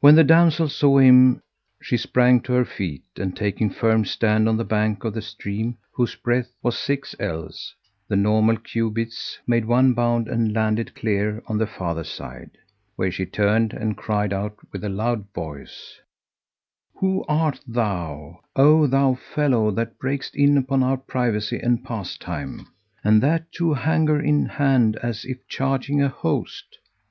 When 0.00 0.14
the 0.14 0.24
damsel 0.24 0.68
saw 0.68 0.98
him 0.98 1.40
she 1.80 1.96
sprang 1.96 2.42
to 2.42 2.52
her 2.52 2.66
feet 2.66 3.04
and, 3.16 3.34
taking 3.34 3.70
firm 3.70 4.04
stand 4.04 4.46
on 4.46 4.58
the 4.58 4.62
bank 4.66 5.04
of 5.04 5.14
the 5.14 5.22
stream, 5.22 5.78
whose 5.92 6.14
breadth 6.14 6.52
was 6.62 6.76
six 6.76 7.14
ells, 7.18 7.74
the 8.08 8.14
normal 8.14 8.58
cubits, 8.58 9.38
made 9.46 9.64
one 9.64 9.94
bound 9.94 10.28
and 10.28 10.52
landed 10.52 10.94
clear 10.94 11.42
on 11.46 11.56
the 11.56 11.66
farther 11.66 12.04
side,[FN#169] 12.04 12.58
where 12.96 13.10
she 13.10 13.24
turned 13.24 13.72
and 13.72 13.96
cried 13.96 14.34
out 14.34 14.54
with 14.70 14.84
a 14.84 14.90
loud 14.90 15.24
voice, 15.34 15.98
"Who 16.96 17.24
art 17.26 17.58
thou, 17.66 18.40
O 18.54 18.86
thou 18.86 19.14
fellow, 19.14 19.70
that 19.70 19.98
breakest 19.98 20.36
in 20.36 20.58
upon 20.58 20.82
our 20.82 20.98
privacy 20.98 21.58
and 21.58 21.82
pastime, 21.82 22.66
and 23.02 23.22
that 23.22 23.50
too 23.50 23.72
hanger 23.72 24.20
in 24.20 24.44
hand 24.44 24.96
as 25.02 25.24
if 25.24 25.48
charging 25.48 26.02
a 26.02 26.10
host? 26.10 26.76